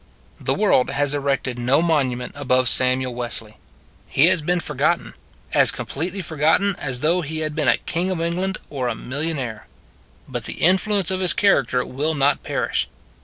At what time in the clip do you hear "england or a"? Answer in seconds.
8.19-8.95